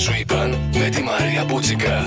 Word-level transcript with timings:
σου 0.00 0.12
είπαν 0.20 0.58
με 0.74 0.88
τη 0.88 1.02
Μαρία 1.02 1.44
Μπούτσικα. 1.44 2.04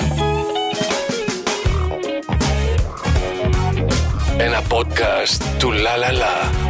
Ένα 4.38 4.62
podcast 4.70 5.44
του 5.60 5.72
Λαλαλα. 5.72 6.63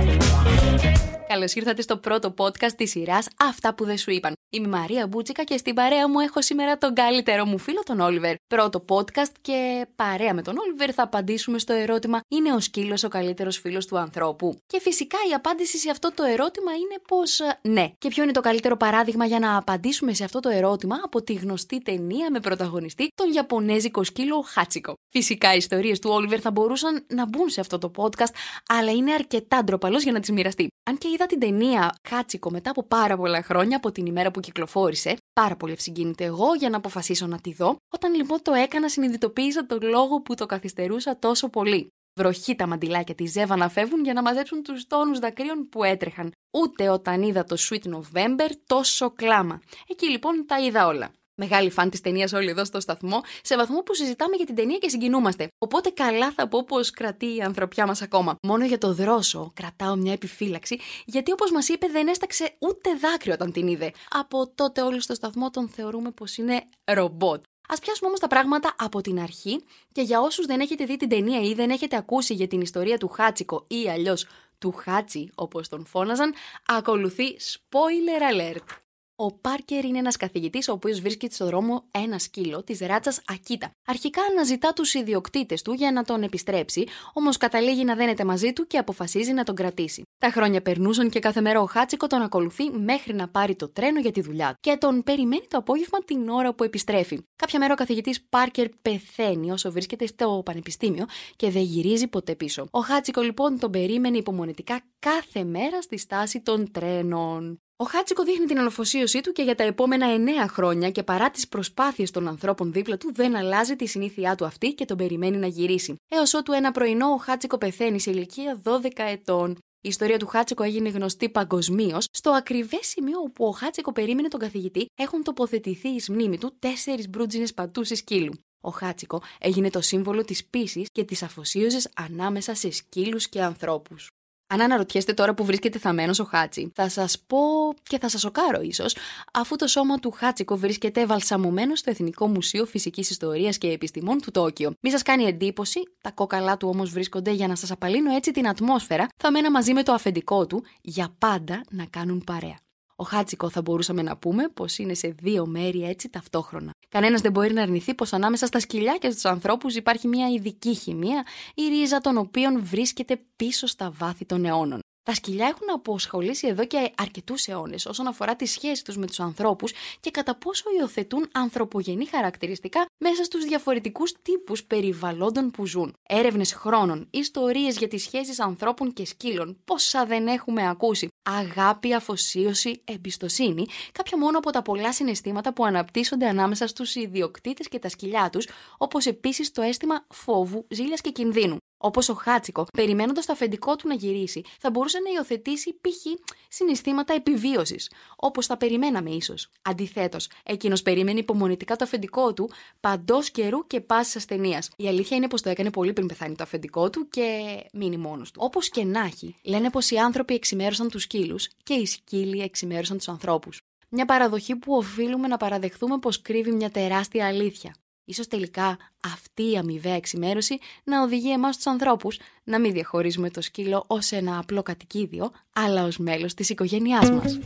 Καλώς 1.34 1.54
ήρθατε 1.54 1.82
στο 1.82 1.98
πρώτο 1.98 2.34
podcast 2.38 2.72
της 2.78 2.90
σειράς 2.90 3.28
Αυτά 3.40 3.74
που 3.76 3.86
δεν 3.86 3.98
σου 3.98 4.12
είπαν. 4.12 4.34
Είμαι 4.50 4.68
η 4.68 4.70
Μαρία 4.70 5.08
Μπούτσικα 5.08 5.44
και 5.44 5.58
στην 5.58 5.74
παρέα 5.74 6.10
μου 6.10 6.20
έχω 6.20 6.42
σήμερα 6.42 6.78
τον 6.78 6.94
καλύτερο 6.94 7.46
μου 7.46 7.58
φίλο, 7.58 7.82
τον 7.84 8.00
Όλιβερ. 8.00 8.36
Πρώτο 8.48 8.86
podcast 8.90 9.32
και 9.42 9.88
παρέα 9.96 10.34
με 10.34 10.42
τον 10.42 10.58
Όλιβερ 10.58 10.90
θα 10.94 11.04
απαντήσουμε 11.04 11.60
στο 11.60 11.74
ερώτημα 11.74 12.20
Είναι 12.28 12.54
ο 12.54 12.60
σκύλος 12.60 13.04
ο 13.04 13.08
καλύτερος 13.08 13.58
φίλος 13.58 13.86
του 13.86 13.98
ανθρώπου; 13.98 14.58
Και 14.66 14.80
φυσικά 14.80 15.18
η 15.30 15.34
απάντηση 15.34 15.78
σε 15.78 15.90
αυτό 15.90 16.14
το 16.14 16.24
ερώτημα 16.24 16.72
είναι 16.72 17.02
πως 17.08 17.40
ναι. 17.62 17.92
Και 17.98 18.10
ποιο 18.10 18.24
είναι 18.24 18.32
το 18.32 18.42
καλύτερο 18.42 18.78
παράδειγμα 18.78 19.26
για 19.26 19.40
να 19.40 19.58
απαντήσουμε 19.58 20.14
σε 20.14 20.24
αυτό 20.24 20.40
το 20.40 20.50
ερώτημα 20.50 20.96
από 21.04 21.24
τη 21.24 21.34
γνωστή 21.34 21.82
ταινία 21.82 22.32
με 22.32 22.40
πρωταγωνιστή 22.40 23.08
τον 23.16 23.32
Ιαπωνέζικο 23.32 24.04
σκύλο 24.04 24.42
Χάτσικο. 24.42 24.94
Φυσικά 25.10 25.54
οι 25.54 25.58
ιστορίες 25.58 26.00
του 26.00 26.10
Όλιβερ 26.10 26.40
θα 26.42 26.52
μπορούσαν 26.52 27.06
να 27.08 27.26
μπουν 27.26 27.50
σε 27.50 27.60
αυτό 27.60 27.78
το 27.78 27.92
podcast, 27.96 28.34
αλλά 28.68 28.92
είναι 28.92 29.14
αρκετά 29.14 29.64
ντροπαλός 29.64 30.04
για 30.04 30.12
να 30.12 30.20
τις 30.20 30.32
μοιραστεί. 30.32 30.68
Αν 30.90 30.98
και 30.98 31.08
είδα 31.14 31.23
την 31.26 31.40
ταινία 31.40 31.96
Χάτσικο 32.10 32.52
μετά 32.52 32.70
από 32.70 32.84
πάρα 32.84 33.18
πολλά 33.18 33.44
χρόνια 33.44 33.78
από 33.78 33.92
την 33.92 34.06
ημέρα 34.06 34.32
που 34.32 34.40
κυκλοφόρησε, 34.40 35.16
πάρα 35.34 35.56
πολύ 35.56 35.74
ευσυγκίνητη 35.74 36.24
εγώ 36.24 36.54
για 36.54 36.70
να 36.70 36.78
αποφασίσω 36.78 37.28
να 37.28 37.42
τη 37.42 37.54
δω. 37.54 37.76
Όταν 37.94 38.14
λοιπόν 38.14 38.42
το 38.42 38.54
έκανα, 38.54 38.90
συνειδητοποίησα 38.90 39.66
τον 39.66 39.80
λόγο 39.82 40.22
που 40.22 40.36
το 40.36 40.46
καθυστερούσα 40.46 41.20
τόσο 41.20 41.50
πολύ. 41.50 41.88
Βροχή 42.20 42.56
τα 42.56 42.68
μαντιλάκια 42.68 43.16
τη 43.16 43.26
Ζέβα 43.26 43.56
να 43.56 43.70
φεύγουν 43.70 44.04
για 44.04 44.14
να 44.14 44.22
μαζέψουν 44.22 44.64
τους 44.64 44.88
τόνους 44.88 45.20
δακρύων 45.20 45.70
που 45.70 45.84
έτρεχαν. 45.84 46.32
Ούτε 46.54 46.90
όταν 46.90 47.22
είδα 47.22 47.44
το 47.44 47.56
Sweet 47.60 47.94
November 47.94 48.50
τόσο 48.68 49.12
κλάμα. 49.12 49.62
Εκεί 49.88 50.10
λοιπόν 50.10 50.46
τα 50.48 50.60
είδα 50.60 50.88
όλα. 50.88 51.12
Μεγάλη 51.36 51.70
φαν 51.70 51.90
της 51.90 52.02
ταινίας 52.02 52.34
όλοι 52.34 52.50
εδώ 52.50 52.66
στο 52.66 52.80
σταθμό, 52.80 53.22
σε 53.42 53.56
βαθμό 53.56 53.80
που 53.80 53.94
συζητάμε 53.94 54.36
για 54.36 54.46
την 54.46 54.56
ταινία 54.56 54.78
και 54.78 54.90
συγκινούμαστε. 54.90 55.48
Οπότε 55.58 55.90
καλά 55.90 56.32
θα 56.32 56.48
πω 56.48 56.64
πως 56.64 56.90
κρατεί 56.90 57.36
η 57.36 57.42
ανθρωπιά 57.42 57.86
μας 57.86 58.02
ακόμα. 58.02 58.36
Μόνο 58.42 58.66
για 58.66 58.78
το 58.78 58.94
δρόσο 58.94 59.52
κρατάω 59.54 59.96
μια 59.96 60.14
επιφύλαξη, 60.14 60.80
γιατί 61.06 61.32
όπως 61.32 61.52
μας 61.52 61.68
είπε 61.68 61.88
δεν 61.88 62.08
έσταξε 62.08 62.56
ούτε 62.60 62.90
δάκρυο 62.96 63.34
όταν 63.34 63.52
την 63.52 63.68
είδε. 63.68 63.92
Από 64.10 64.48
τότε 64.56 64.82
όλοι 64.82 65.02
στο 65.02 65.14
σταθμό 65.14 65.50
τον 65.50 65.70
θεωρούμε 65.70 66.12
πως 66.12 66.38
είναι 66.38 66.64
ρομπότ. 66.84 67.44
Α 67.68 67.80
πιάσουμε 67.80 68.08
όμως 68.08 68.20
τα 68.20 68.28
πράγματα 68.28 68.76
από 68.78 69.02
την 69.02 69.20
αρχή 69.20 69.64
και 69.92 70.02
για 70.02 70.22
όσους 70.22 70.46
δεν 70.46 70.60
έχετε 70.60 70.86
δει 70.86 70.98
την 70.98 71.10
ταινία 71.10 71.42
ή 71.42 71.54
δεν 71.54 71.70
έχετε 71.70 71.96
ακούσει 71.96 72.34
για 72.34 72.48
την 72.48 72.62
ιστορία 72.62 72.98
του 72.98 73.08
Χάτσικο 73.08 73.66
ή 73.68 73.90
αλλιώς 73.90 74.28
του 74.58 74.72
Χάτσι 74.72 75.30
όπως 75.36 75.68
τον 75.68 75.86
φώναζαν, 75.86 76.34
ακολουθεί 76.66 77.36
spoiler 77.40 78.34
alert. 78.34 78.83
Ο 79.16 79.34
Πάρκερ 79.34 79.86
είναι 79.86 79.98
ένας 79.98 80.18
καθηγητής 80.18 80.68
ο 80.68 80.72
οποίος 80.72 81.00
βρίσκεται 81.00 81.34
στο 81.34 81.46
δρόμο 81.46 81.84
ένα 81.92 82.20
σκύλο 82.20 82.64
της 82.64 82.80
ράτσας 82.80 83.22
Ακίτα. 83.26 83.72
Αρχικά 83.86 84.22
αναζητά 84.32 84.74
τους 84.74 84.94
ιδιοκτήτες 84.94 85.62
του 85.62 85.74
για 85.74 85.92
να 85.92 86.04
τον 86.04 86.24
επιστρέψει, 86.24 86.88
όμως 87.14 87.38
καταλήγει 87.38 87.84
να 87.84 87.96
δένεται 87.96 88.24
μαζί 88.24 88.54
του 88.54 88.68
και 88.68 88.78
αποφασίζει 88.78 89.34
να 89.34 89.44
τον 89.44 89.56
κρατήσει. 89.56 90.02
Τα 90.18 90.30
χρόνια 90.30 90.62
περνούσαν 90.62 91.10
και 91.10 91.20
κάθε 91.20 91.42
μέρα 91.42 91.62
ο 91.62 91.66
Χάτσικο 91.66 92.08
τον 92.08 92.22
ακολουθεί 92.22 92.72
μέχρι 92.72 93.14
να 93.14 93.28
πάρει 93.28 93.56
το 93.56 93.70
τρένο 93.70 94.00
για 94.00 94.12
τη 94.12 94.22
δουλειά 94.22 94.50
του 94.50 94.58
και 94.60 94.78
τον 94.78 95.04
περιμένει 95.04 95.46
το 95.48 95.58
απόγευμα 95.58 96.00
την 96.00 96.30
ώρα 96.30 96.54
που 96.54 96.64
επιστρέφει. 96.64 97.20
Κάποια 97.36 97.60
μέρα 97.60 97.74
ο 97.74 97.76
καθηγητής 97.76 98.24
Πάρκερ 98.30 98.70
πεθαίνει 98.70 99.52
όσο 99.52 99.72
βρίσκεται 99.72 100.06
στο 100.06 100.42
πανεπιστήμιο 100.46 101.06
και 101.36 101.50
δεν 101.50 101.62
γυρίζει 101.62 102.08
ποτέ 102.08 102.36
πίσω. 102.36 102.68
Ο 102.72 102.80
Χάτσικο 102.80 103.22
λοιπόν 103.22 103.60
τον 103.60 103.72
περίμενε 103.72 104.18
υπομονετικά 104.18 104.82
κάθε 105.00 105.44
μέρα 105.44 105.82
στη 105.82 105.98
στάση 105.98 106.42
των 106.42 106.72
τρένων. 106.72 107.63
Ο 107.76 107.86
Χάτσικο 107.86 108.24
δείχνει 108.24 108.46
την 108.46 108.60
αφοσίωσή 108.60 109.22
του 109.22 109.32
και 109.32 109.44
για 109.44 109.56
τα 109.56 109.64
επόμενα 109.64 110.08
9 110.46 110.50
χρόνια 110.50 110.92
και 110.92 111.04
παρά 111.04 111.30
τις 111.30 111.48
προσπάθειες 111.48 112.12
των 112.12 112.28
ανθρώπων 112.28 112.72
δίπλα 112.72 112.98
του 112.98 113.14
δεν 113.14 113.36
αλλάζει 113.36 113.76
τη 113.76 113.86
συνήθειά 113.86 114.36
του 114.36 114.46
αυτή 114.46 114.74
και 114.74 114.86
τον 114.86 114.98
περιμένει 114.98 115.38
να 115.38 115.48
γυρίσει. 115.48 115.96
Έως 116.08 116.34
ότου 116.34 116.52
ένα 116.52 116.72
πρωινό 116.72 117.08
ο 117.08 117.18
Χάτσικο 117.18 117.58
πεθαίνει 117.58 118.00
σε 118.00 118.12
ηλικία 118.12 118.62
12 118.64 118.90
ετών. 118.96 119.52
Η 119.86 119.88
ιστορία 119.88 120.20
του 120.20 120.28
Χάτσικο 120.28 120.64
έγινε 120.64 120.90
γνωστή 120.90 121.30
παγκοσμίως. 121.30 122.06
Στο 122.12 122.32
ακριβές 122.32 122.88
σημείο 122.88 123.20
όπου 123.20 123.46
ο 123.46 123.52
Χάτσικο 123.52 123.92
περίμενε 123.92 124.28
τον 124.28 124.40
καθηγητή 124.40 124.86
έχουν 124.96 125.24
τοποθετηθεί 125.24 125.88
εις 125.88 126.10
μνήμη 126.10 126.38
του 126.38 126.56
τέσσερις 126.60 127.10
μπρούτζινες 127.10 127.54
πατούσες 127.54 127.96
σκύλου. 127.96 128.34
Ο 128.62 128.70
Χάτσικο 128.70 129.22
έγινε 129.40 129.70
το 129.70 129.82
σύμβολο 129.82 130.24
της 130.24 130.46
πίστης 130.46 130.86
και 130.92 131.04
της 131.04 131.24
αφοσίωσης 131.24 131.90
ανάμεσα 131.96 132.56
σε 132.56 132.72
σκύλους 132.72 133.30
και 133.30 133.42
ανθρώπους. 133.42 134.10
Αν 134.54 134.62
αναρωτιέστε 134.62 135.14
τώρα 135.14 135.34
που 135.34 135.46
βρίσκεται 135.46 135.80
θαμμένο 135.80 136.14
ο 136.20 136.24
Χάτσι, 136.24 136.72
θα 136.76 136.90
σας 136.90 137.20
πω 137.28 137.38
και 137.84 138.00
θα 138.00 138.10
σας 138.10 138.22
σοκάρω 138.22 138.62
ίσως, 138.62 138.96
αφού 139.34 139.56
το 139.56 139.68
σώμα 139.68 140.00
του 140.00 140.12
Χάτσικο 140.12 140.58
βρίσκεται 140.58 141.06
βαλσαμωμένο 141.06 141.76
στο 141.76 141.90
Εθνικό 141.90 142.28
Μουσείο 142.28 142.66
Φυσικής 142.66 143.10
Ιστορίας 143.10 143.58
και 143.58 143.68
Επιστημών 143.68 144.22
του 144.22 144.32
Τόκιο. 144.32 144.74
Μη 144.80 144.92
σας 144.92 145.02
κάνει 145.02 145.24
εντύπωση, 145.24 145.80
τα 146.02 146.12
κόκαλά 146.12 146.58
του 146.58 146.70
όμως 146.74 146.90
βρίσκονται 146.90 147.32
για 147.32 147.48
να 147.48 147.56
σας 147.56 147.72
απαλύνω 147.72 148.16
έτσι 148.16 148.32
την 148.32 148.48
ατμόσφαιρα, 148.48 149.08
θαμμένα 149.18 149.52
μαζί 149.52 149.74
με 149.74 149.84
το 149.84 149.94
αφεντικό 149.94 150.48
του, 150.48 150.64
για 150.82 151.16
πάντα 151.18 151.62
να 151.70 151.86
κάνουν 151.86 152.24
παρέα. 152.26 152.63
Ο 152.96 153.04
Χάτσικο 153.04 153.50
θα 153.50 153.62
μπορούσαμε 153.62 154.02
να 154.02 154.18
πούμε 154.18 154.50
πως 154.54 154.78
είναι 154.78 154.94
σε 154.94 155.16
δύο 155.22 155.46
μέρη 155.46 155.84
έτσι 155.84 156.10
ταυτόχρονα. 156.10 156.72
Κανένας 156.90 157.22
δεν 157.22 157.32
μπορεί 157.32 157.54
να 157.54 157.62
αρνηθεί 157.62 157.94
πως 157.94 158.14
ανάμεσα 158.14 158.46
στα 158.46 158.60
σκυλιά 158.60 158.98
και 158.98 159.10
στους 159.10 159.26
ανθρώπους 159.26 159.76
υπάρχει 159.76 160.08
μια 160.08 160.30
ειδική 160.30 160.76
χημεία, 160.76 161.26
η 161.56 161.68
ρίζα 161.68 162.00
των 162.00 162.18
οποίων 162.18 162.66
βρίσκεται 162.66 163.20
πίσω 163.36 163.68
στα 163.68 163.92
βάθη 163.98 164.26
των 164.26 164.46
αιώνων. 164.46 164.80
Τα 165.04 165.14
σκυλιά 165.14 165.48
έχουν 165.48 165.68
αποσχολήσει 165.74 166.48
εδώ 166.48 166.66
και 166.66 166.92
αρκετούς 166.98 167.48
αιώνες 167.48 167.86
όσον 167.86 168.08
αφορά 168.08 168.36
τη 168.36 168.46
σχέση 168.46 168.84
τους 168.84 168.98
με 168.98 169.06
τους 169.06 169.20
ανθρώπους 169.20 169.74
και 170.00 170.12
κατά 170.12 170.36
πόσο 170.36 170.64
υιοθετούν 170.80 171.30
ανθρωπογενή 171.32 172.06
χαρακτηριστικά 172.06 172.86
μέσα 172.98 173.24
στους 173.24 173.44
διαφορετικούς 173.44 174.14
τύπους 174.22 174.64
περιβαλλόντων 174.64 175.52
που 175.52 175.66
ζουν. 175.66 175.94
Έρευνες 176.10 176.54
χρόνων, 176.54 177.08
ιστορίες 177.10 177.78
για 177.78 177.88
τις 177.88 178.04
σχέσεις 178.04 178.40
ανθρώπων 178.40 178.94
και 178.94 179.06
σκύλων, 179.06 179.58
πόσα 179.66 180.06
δεν 180.06 180.28
έχουμε 180.28 180.70
ακούσει. 180.70 181.08
Αγάπη, 181.24 181.94
αφοσίωση, 181.94 182.82
εμπιστοσύνη, 182.84 183.66
κάποια 183.92 184.18
μόνο 184.18 184.38
από 184.38 184.52
τα 184.52 184.62
πολλά 184.62 184.94
συναισθήματα 184.94 185.54
που 185.54 185.66
αναπτύσσονται 185.66 186.28
ανάμεσα 186.28 186.68
στους 186.68 186.96
ιδιοκτήτες 186.96 187.68
και 187.68 187.80
τα 187.80 187.90
σκυλιά 187.90 188.30
τους, 188.30 188.48
όπως 188.78 189.06
επίσης 189.06 189.52
το 189.52 189.62
αίσθημα 189.62 190.06
φόβου, 190.10 190.66
ζήλιας 190.70 191.02
και 191.02 191.12
κινδύνου 191.12 191.58
όπως 191.86 192.10
ο 192.10 192.14
Χάτσικο, 192.14 192.66
περιμένοντας 192.74 193.26
το 193.26 193.32
αφεντικό 193.34 193.76
του 193.76 193.88
να 193.88 193.94
γυρίσει, 193.94 194.42
θα 194.60 194.72
μπορούσε 194.72 195.00
να 195.00 195.10
υιοθετήσει 195.12 195.74
π.χ. 195.82 196.24
συναισθήματα 196.50 197.14
επιβίωσης, 197.14 197.92
όπως 198.16 198.46
θα 198.46 198.58
περιμέναμε 198.58 199.10
ίσως. 199.10 199.50
Αντιθέτως, 199.62 200.30
εκείνος 200.44 200.82
περίμενε 200.82 201.20
υπομονητικά 201.20 201.76
το 201.76 201.84
αφεντικό 201.84 202.34
του 202.34 202.50
παντός 202.80 203.32
καιρού 203.32 203.68
και 203.68 203.82
πάσης 203.82 204.16
ασθενείας. 204.16 204.70
Η 204.78 204.88
αλήθεια 204.88 205.18
είναι 205.18 205.28
πως 205.28 205.42
το 205.42 205.50
έκανε 205.50 205.70
πολύ 205.70 205.94
πριν 205.94 206.08
πεθάνει 206.08 206.36
το 206.36 206.44
αφεντικό 206.44 206.90
του 206.90 207.08
και 207.10 207.56
μείνει 207.74 207.98
μόνος 207.98 208.32
του. 208.32 208.40
Όπως 208.44 208.70
και 208.70 208.84
να 208.84 209.00
έχει, 209.00 209.36
λένε 209.44 209.70
πως 209.70 209.90
οι 209.92 209.98
άνθρωποι 209.98 210.34
εξημέρωσαν 210.34 210.90
τους 210.90 211.02
σκύλους 211.04 211.48
και 211.64 211.74
οι 211.74 211.86
σκύλοι 211.86 212.42
εξημέρωσαν 212.42 212.98
τους 212.98 213.08
ανθρώπους. 213.08 213.62
Μια 213.90 214.06
παραδοχή 214.06 214.56
που 214.56 214.76
οφείλουμε 214.76 215.28
να 215.28 215.38
παραδεχθούμε 215.38 216.00
πως 216.00 216.22
κρύβει 216.22 216.52
μια 216.52 216.70
τεράστια 216.70 217.28
αλήθεια. 217.28 217.76
Ίσως 218.06 218.28
τελικά 218.28 218.78
αυτή 219.14 219.52
η 219.52 219.58
αμοιβαία 219.58 219.96
εξημέρωση 219.96 220.60
να 220.84 221.02
οδηγεί 221.02 221.32
εμάς 221.32 221.56
τους 221.56 221.68
ανθρώπους 221.68 222.20
να 222.44 222.60
μην 222.60 222.72
διαχωρίζουμε 222.72 223.30
το 223.30 223.42
σκύλο 223.42 223.84
ως 223.88 224.12
ένα 224.12 224.38
απλό 224.38 224.64
κατοικίδιο, 224.64 225.32
αλλά 225.54 225.84
ως 225.84 225.98
μέλος 225.98 226.34
της 226.34 226.50
οικογένειάς 226.50 227.12
μας. 227.12 227.40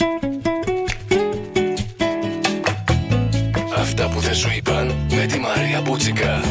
Αυτά 3.76 4.10
που 4.10 4.20
δεν 4.20 4.34
σου 4.34 4.50
είπαν 4.58 4.88
με 4.88 5.26
τη 5.26 5.40
Μαρία 5.40 5.82
Μπούτσικα. 5.82 6.42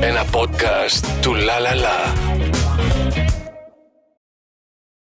Ένα 0.00 0.24
podcast 0.32 1.06
του 1.22 1.34
Λα 1.34 1.60
Λα 1.60 1.74
Λα. 1.74 2.25